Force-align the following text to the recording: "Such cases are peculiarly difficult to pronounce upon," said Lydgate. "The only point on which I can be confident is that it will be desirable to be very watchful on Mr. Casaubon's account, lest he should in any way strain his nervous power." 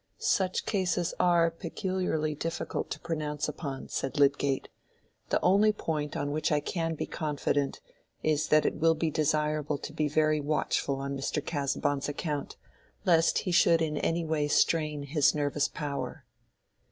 "Such 0.17 0.65
cases 0.65 1.13
are 1.19 1.51
peculiarly 1.51 2.33
difficult 2.33 2.89
to 2.89 2.99
pronounce 2.99 3.47
upon," 3.47 3.87
said 3.89 4.17
Lydgate. 4.17 4.67
"The 5.29 5.39
only 5.43 5.71
point 5.71 6.17
on 6.17 6.31
which 6.31 6.51
I 6.51 6.59
can 6.59 6.95
be 6.95 7.05
confident 7.05 7.81
is 8.23 8.47
that 8.47 8.65
it 8.65 8.77
will 8.77 8.95
be 8.95 9.11
desirable 9.11 9.77
to 9.77 9.93
be 9.93 10.07
very 10.07 10.39
watchful 10.41 10.95
on 10.95 11.15
Mr. 11.15 11.45
Casaubon's 11.45 12.09
account, 12.09 12.55
lest 13.05 13.37
he 13.45 13.51
should 13.51 13.79
in 13.79 13.95
any 13.99 14.25
way 14.25 14.47
strain 14.47 15.03
his 15.03 15.35
nervous 15.35 15.67
power." 15.67 16.25